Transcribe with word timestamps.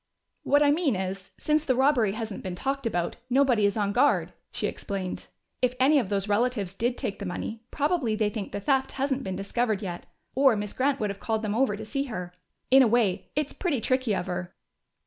"What 0.41 0.63
I 0.63 0.71
mean 0.71 0.95
is, 0.95 1.29
since 1.37 1.63
the 1.63 1.75
robbery 1.75 2.13
hasn't 2.13 2.41
been 2.41 2.55
talked 2.55 2.87
about, 2.87 3.17
nobody 3.29 3.67
is 3.67 3.77
on 3.77 3.91
guard," 3.91 4.33
she 4.51 4.65
explained. 4.65 5.27
"If 5.61 5.75
any 5.79 5.99
of 5.99 6.09
those 6.09 6.27
relatives 6.27 6.73
did 6.73 6.97
take 6.97 7.19
the 7.19 7.25
money, 7.27 7.61
probably 7.69 8.15
they 8.15 8.31
think 8.31 8.51
the 8.51 8.59
theft 8.59 8.93
hasn't 8.93 9.23
been 9.23 9.35
discovered 9.35 9.83
yet, 9.83 10.07
or 10.33 10.55
Miss 10.55 10.73
Grant 10.73 10.99
would 10.99 11.11
have 11.11 11.19
called 11.19 11.43
them 11.43 11.53
over 11.53 11.77
to 11.77 11.85
see 11.85 12.05
her. 12.05 12.33
In 12.71 12.81
a 12.81 12.87
way, 12.87 13.29
it's 13.35 13.53
pretty 13.53 13.79
tricky 13.79 14.15
of 14.15 14.25
her." 14.25 14.55